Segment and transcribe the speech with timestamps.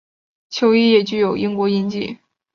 [0.49, 2.17] 球衣也具有英国印记。